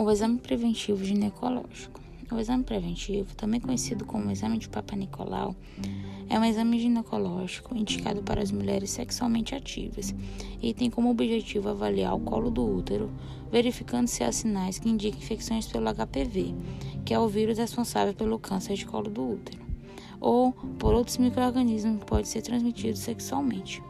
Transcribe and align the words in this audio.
O 0.00 0.08
exame 0.12 0.38
preventivo 0.38 1.04
ginecológico. 1.04 2.00
O 2.30 2.38
exame 2.38 2.62
preventivo, 2.62 3.34
também 3.34 3.58
conhecido 3.58 4.04
como 4.04 4.30
exame 4.30 4.56
de 4.56 4.68
Papa 4.68 4.94
Nicolau, 4.94 5.56
é 6.30 6.38
um 6.38 6.44
exame 6.44 6.78
ginecológico 6.78 7.76
indicado 7.76 8.22
para 8.22 8.40
as 8.40 8.52
mulheres 8.52 8.90
sexualmente 8.90 9.56
ativas 9.56 10.14
e 10.62 10.72
tem 10.72 10.88
como 10.88 11.10
objetivo 11.10 11.68
avaliar 11.68 12.14
o 12.14 12.20
colo 12.20 12.48
do 12.48 12.64
útero, 12.64 13.10
verificando 13.50 14.06
se 14.06 14.22
há 14.22 14.30
sinais 14.30 14.78
que 14.78 14.88
indicam 14.88 15.18
infecções 15.18 15.66
pelo 15.66 15.92
HPV, 15.92 16.54
que 17.04 17.12
é 17.12 17.18
o 17.18 17.26
vírus 17.26 17.58
responsável 17.58 18.14
pelo 18.14 18.38
câncer 18.38 18.74
de 18.74 18.86
colo 18.86 19.10
do 19.10 19.32
útero, 19.32 19.58
ou 20.20 20.52
por 20.78 20.94
outros 20.94 21.18
microorganismos 21.18 21.98
que 21.98 22.06
podem 22.06 22.24
ser 22.24 22.42
transmitidos 22.42 23.00
sexualmente. 23.00 23.82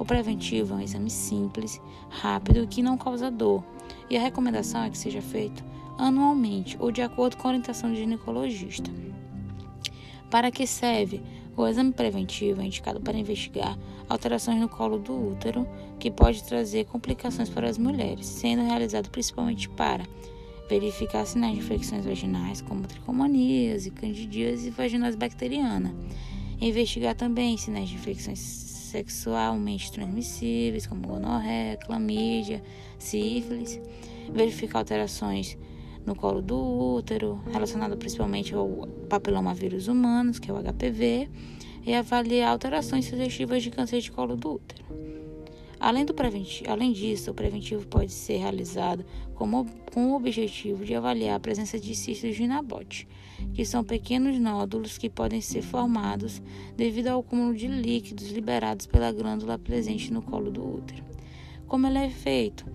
O 0.00 0.04
preventivo 0.04 0.74
é 0.74 0.78
um 0.78 0.80
exame 0.80 1.10
simples, 1.10 1.80
rápido 2.08 2.64
e 2.64 2.66
que 2.66 2.82
não 2.82 2.98
causa 2.98 3.30
dor, 3.30 3.62
e 4.10 4.16
a 4.16 4.20
recomendação 4.20 4.82
é 4.82 4.90
que 4.90 4.98
seja 4.98 5.20
feito 5.20 5.64
anualmente 5.96 6.76
ou 6.80 6.90
de 6.90 7.02
acordo 7.02 7.36
com 7.36 7.48
a 7.48 7.50
orientação 7.50 7.90
do 7.90 7.96
ginecologista. 7.96 8.90
Para 10.30 10.50
que 10.50 10.66
serve? 10.66 11.22
O 11.56 11.66
exame 11.66 11.92
preventivo 11.92 12.60
é 12.60 12.64
indicado 12.64 13.00
para 13.00 13.18
investigar 13.18 13.76
alterações 14.08 14.60
no 14.60 14.68
colo 14.68 14.98
do 14.98 15.32
útero, 15.32 15.66
que 15.98 16.10
pode 16.10 16.44
trazer 16.44 16.84
complicações 16.86 17.48
para 17.48 17.68
as 17.68 17.76
mulheres, 17.76 18.26
sendo 18.26 18.62
realizado 18.62 19.10
principalmente 19.10 19.68
para 19.68 20.04
verificar 20.68 21.26
sinais 21.26 21.54
de 21.54 21.60
infecções 21.60 22.04
vaginais, 22.04 22.60
como 22.60 22.86
tricomoníase, 22.86 23.90
candidíase 23.90 24.68
e 24.68 24.70
vaginose 24.70 25.16
bacteriana. 25.16 25.92
Investigar 26.60 27.14
também 27.16 27.56
sinais 27.56 27.88
de 27.88 27.96
infecções 27.96 28.38
sexualmente 28.88 29.92
transmissíveis, 29.92 30.86
como 30.86 31.06
gonorreia, 31.06 31.76
clamídia, 31.76 32.62
sífilis, 32.98 33.80
verificar 34.32 34.78
alterações 34.78 35.56
no 36.04 36.14
colo 36.14 36.40
do 36.40 36.56
útero, 36.96 37.40
relacionado 37.52 37.96
principalmente 37.96 38.54
ao 38.54 38.88
papilomavírus 39.08 39.88
humanos, 39.88 40.38
que 40.38 40.50
é 40.50 40.54
o 40.54 40.62
HPV, 40.62 41.28
e 41.86 41.94
avaliar 41.94 42.50
alterações 42.50 43.06
sugestivas 43.06 43.62
de 43.62 43.70
câncer 43.70 44.00
de 44.00 44.10
colo 44.10 44.36
do 44.36 44.54
útero. 44.54 44.84
Além, 45.80 46.04
do 46.04 46.12
preventivo, 46.12 46.70
além 46.70 46.92
disso, 46.92 47.30
o 47.30 47.34
preventivo 47.34 47.86
pode 47.86 48.10
ser 48.10 48.38
realizado 48.38 49.04
como, 49.34 49.64
com 49.92 50.10
o 50.10 50.16
objetivo 50.16 50.84
de 50.84 50.94
avaliar 50.94 51.36
a 51.36 51.40
presença 51.40 51.78
de 51.78 51.94
cistos 51.94 52.34
de 52.34 52.46
Nabote, 52.46 53.06
que 53.54 53.64
são 53.64 53.84
pequenos 53.84 54.38
nódulos 54.40 54.98
que 54.98 55.08
podem 55.08 55.40
ser 55.40 55.62
formados 55.62 56.42
devido 56.76 57.08
ao 57.08 57.20
acúmulo 57.20 57.54
de 57.54 57.68
líquidos 57.68 58.30
liberados 58.30 58.86
pela 58.86 59.12
glândula 59.12 59.58
presente 59.58 60.12
no 60.12 60.20
colo 60.20 60.50
do 60.50 60.76
útero. 60.76 61.04
Como 61.68 61.86
ele 61.86 61.98
é 61.98 62.10
feito? 62.10 62.66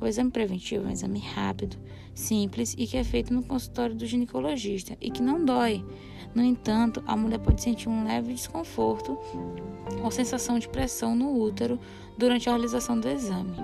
O 0.00 0.06
exame 0.06 0.30
preventivo 0.30 0.84
é 0.84 0.88
um 0.88 0.92
exame 0.92 1.20
rápido, 1.20 1.76
simples 2.14 2.74
e 2.78 2.86
que 2.86 2.96
é 2.96 3.04
feito 3.04 3.32
no 3.32 3.42
consultório 3.42 3.94
do 3.94 4.06
ginecologista 4.06 4.96
e 5.00 5.10
que 5.10 5.22
não 5.22 5.44
dói. 5.44 5.84
No 6.34 6.42
entanto, 6.42 7.02
a 7.06 7.16
mulher 7.16 7.38
pode 7.38 7.62
sentir 7.62 7.88
um 7.88 8.04
leve 8.04 8.32
desconforto 8.32 9.18
ou 10.02 10.10
sensação 10.10 10.58
de 10.58 10.68
pressão 10.68 11.14
no 11.14 11.38
útero 11.38 11.78
durante 12.16 12.48
a 12.48 12.52
realização 12.52 12.98
do 12.98 13.08
exame. 13.08 13.54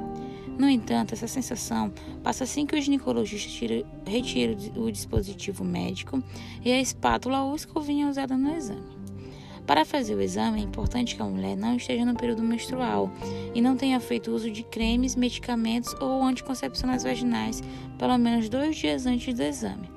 No 0.59 0.69
entanto, 0.69 1.15
essa 1.15 1.29
sensação 1.29 1.93
passa 2.23 2.45
assim 2.45 2.67
que 2.67 2.77
o 2.77 2.81
ginecologista 2.81 3.49
tira, 3.49 3.87
retira 4.05 4.57
o 4.77 4.91
dispositivo 4.91 5.65
médico 5.65 6.23
e 6.65 6.73
a 6.73 6.81
espátula 6.81 7.45
ou 7.45 7.55
escovinha 7.55 8.09
usada 8.09 8.37
no 8.37 8.53
exame. 8.53 8.99
Para 9.69 9.85
fazer 9.85 10.15
o 10.15 10.21
exame, 10.21 10.61
é 10.61 10.65
importante 10.65 11.15
que 11.15 11.21
a 11.21 11.27
mulher 11.27 11.55
não 11.55 11.77
esteja 11.77 12.05
no 12.05 12.17
período 12.17 12.43
menstrual 12.43 13.11
e 13.55 13.61
não 13.61 13.77
tenha 13.77 14.01
feito 14.01 14.31
uso 14.31 14.51
de 14.51 14.63
cremes, 14.63 15.15
medicamentos 15.15 15.95
ou 16.01 16.23
anticoncepcionais 16.23 17.05
vaginais 17.05 17.63
pelo 17.99 18.17
menos 18.17 18.49
dois 18.49 18.77
dias 18.77 19.05
antes 19.05 19.35
do 19.35 19.43
exame, 19.43 19.89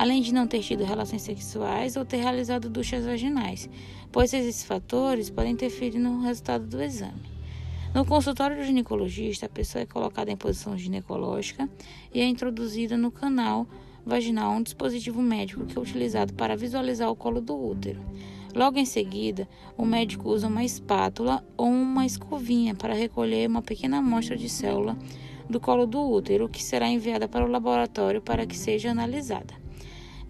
além 0.00 0.22
de 0.22 0.32
não 0.32 0.46
ter 0.46 0.60
tido 0.60 0.82
relações 0.82 1.20
sexuais 1.20 1.94
ou 1.94 2.06
ter 2.06 2.16
realizado 2.16 2.70
duchas 2.70 3.04
vaginais, 3.04 3.68
pois 4.10 4.32
esses 4.32 4.64
fatores 4.64 5.28
podem 5.28 5.52
interferir 5.52 5.98
no 5.98 6.22
resultado 6.22 6.66
do 6.66 6.82
exame. 6.82 7.20
No 7.94 8.06
consultório 8.06 8.56
do 8.56 8.64
ginecologista, 8.64 9.44
a 9.44 9.48
pessoa 9.50 9.82
é 9.82 9.86
colocada 9.86 10.30
em 10.30 10.38
posição 10.38 10.78
ginecológica 10.78 11.68
e 12.14 12.18
é 12.22 12.24
introduzida 12.24 12.96
no 12.96 13.10
canal 13.10 13.66
vaginal 14.02 14.52
um 14.52 14.62
dispositivo 14.62 15.20
médico 15.20 15.66
que 15.66 15.76
é 15.76 15.80
utilizado 15.82 16.32
para 16.32 16.56
visualizar 16.56 17.10
o 17.10 17.14
colo 17.14 17.42
do 17.42 17.54
útero. 17.54 18.00
Logo 18.54 18.78
em 18.78 18.86
seguida, 18.86 19.46
o 19.76 19.84
médico 19.84 20.30
usa 20.30 20.48
uma 20.48 20.64
espátula 20.64 21.44
ou 21.58 21.66
uma 21.66 22.06
escovinha 22.06 22.74
para 22.74 22.94
recolher 22.94 23.46
uma 23.46 23.60
pequena 23.60 23.98
amostra 23.98 24.34
de 24.34 24.48
célula 24.48 24.96
do 25.46 25.60
colo 25.60 25.86
do 25.86 26.00
útero, 26.00 26.48
que 26.48 26.64
será 26.64 26.88
enviada 26.88 27.28
para 27.28 27.44
o 27.44 27.50
laboratório 27.50 28.22
para 28.22 28.46
que 28.46 28.56
seja 28.56 28.92
analisada. 28.92 29.59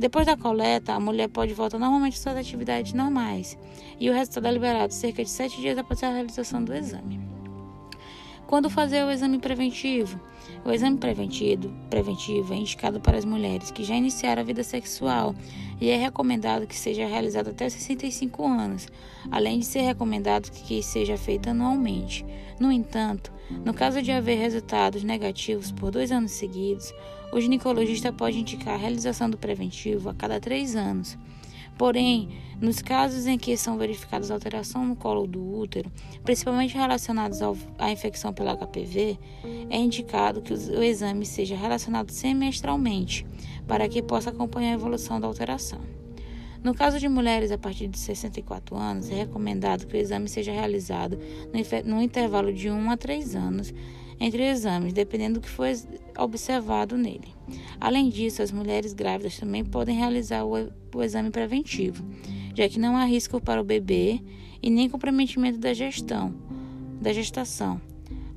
Depois 0.00 0.25
da 0.25 0.34
coleta, 0.34 0.94
a 0.94 0.99
mulher 0.99 1.28
pode 1.28 1.53
voltar 1.53 1.78
normalmente 1.78 2.15
às 2.15 2.21
suas 2.21 2.34
atividades 2.34 2.94
normais 2.94 3.59
e 3.99 4.09
o 4.09 4.15
resultado 4.15 4.47
é 4.47 4.50
liberado 4.50 4.94
cerca 4.94 5.22
de 5.22 5.28
sete 5.28 5.61
dias 5.61 5.77
após 5.77 6.03
a 6.03 6.11
realização 6.11 6.65
do 6.65 6.72
exame. 6.72 7.30
Quando 8.50 8.69
fazer 8.69 9.05
o 9.05 9.12
exame 9.12 9.38
preventivo? 9.38 10.21
O 10.65 10.72
exame 10.72 10.99
preventivo, 10.99 11.72
preventivo 11.88 12.53
é 12.53 12.56
indicado 12.56 13.00
para 13.00 13.16
as 13.16 13.25
mulheres 13.25 13.71
que 13.71 13.84
já 13.84 13.94
iniciaram 13.94 14.43
a 14.43 14.44
vida 14.44 14.65
sexual 14.65 15.37
e 15.81 15.88
é 15.88 15.97
recomendado 15.97 16.66
que 16.66 16.77
seja 16.77 17.06
realizado 17.06 17.50
até 17.50 17.69
65 17.69 18.44
anos, 18.44 18.88
além 19.31 19.61
de 19.61 19.66
ser 19.66 19.83
recomendado 19.83 20.50
que 20.50 20.83
seja 20.83 21.16
feito 21.16 21.49
anualmente. 21.49 22.27
No 22.59 22.72
entanto, 22.72 23.31
no 23.65 23.72
caso 23.72 24.03
de 24.03 24.11
haver 24.11 24.41
resultados 24.41 25.05
negativos 25.05 25.71
por 25.71 25.93
dois 25.93 26.11
anos 26.11 26.32
seguidos, 26.32 26.93
o 27.32 27.41
ginecologista 27.41 28.12
pode 28.12 28.41
indicar 28.41 28.75
a 28.75 28.78
realização 28.78 29.31
do 29.31 29.38
preventivo 29.38 30.09
a 30.09 30.15
cada 30.15 30.41
três 30.41 30.75
anos. 30.75 31.17
Porém, 31.81 32.29
nos 32.61 32.83
casos 32.83 33.27
em 33.27 33.39
que 33.39 33.57
são 33.57 33.79
verificadas 33.79 34.31
alterações 34.31 34.87
no 34.87 34.95
colo 34.95 35.27
do 35.27 35.43
útero, 35.57 35.91
principalmente 36.23 36.77
relacionados 36.77 37.41
ao, 37.41 37.57
à 37.79 37.91
infecção 37.91 38.35
pelo 38.35 38.55
HPV, 38.55 39.19
é 39.71 39.79
indicado 39.79 40.43
que 40.43 40.53
o 40.53 40.83
exame 40.83 41.25
seja 41.25 41.57
relacionado 41.57 42.11
semestralmente, 42.11 43.25
para 43.67 43.89
que 43.89 44.03
possa 44.03 44.29
acompanhar 44.29 44.73
a 44.73 44.75
evolução 44.75 45.19
da 45.19 45.27
alteração. 45.27 45.81
No 46.63 46.75
caso 46.75 46.99
de 46.99 47.09
mulheres 47.09 47.51
a 47.51 47.57
partir 47.57 47.89
de 47.89 47.99
64 47.99 48.77
anos, 48.77 49.09
é 49.09 49.15
recomendado 49.15 49.87
que 49.87 49.97
o 49.97 49.99
exame 49.99 50.29
seja 50.29 50.53
realizado 50.53 51.19
no 51.87 52.03
intervalo 52.03 52.53
de 52.53 52.69
1 52.71 52.91
a 52.91 52.97
3 52.99 53.35
anos 53.35 53.73
entre 54.20 54.47
exames, 54.47 54.92
dependendo 54.92 55.41
do 55.41 55.42
que 55.42 55.48
foi 55.48 55.72
observado 56.16 56.97
nele. 56.97 57.34
Além 57.81 58.10
disso, 58.10 58.42
as 58.42 58.53
mulheres 58.53 58.92
grávidas 58.92 59.38
também 59.38 59.64
podem 59.64 59.97
realizar 59.97 60.44
o, 60.44 61.03
exame 61.03 61.31
preventivo, 61.31 62.04
já 62.54 62.69
que 62.69 62.78
não 62.78 62.97
há 62.97 63.04
risco 63.04 63.41
para 63.41 63.60
o 63.60 63.64
bebê 63.64 64.20
e 64.62 64.69
nem 64.69 64.91
comprometimento 64.91 65.58
da 65.58 65.72
gestão, 65.72 66.34
da 67.00 67.12
gestação. 67.12 67.81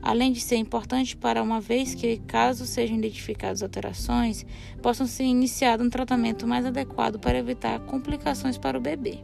Além 0.02 0.32
de 0.32 0.42
ser 0.42 0.58
importante 0.58 1.16
para 1.16 1.42
uma 1.42 1.62
vez 1.62 1.96
que, 1.96 2.18
caso 2.28 2.66
sejam 2.66 2.98
identificadas 2.98 3.64
alterações, 3.64 4.46
possam 4.82 5.08
ser 5.08 5.24
iniciado 5.24 5.84
um 5.84 5.90
tratamento 5.90 6.48
mais 6.48 6.66
adequado 6.66 7.20
para 7.20 7.38
evitar 7.38 7.80
complicações 7.82 8.58
para 8.58 8.78
o 8.78 8.82
bebê. 8.82 9.20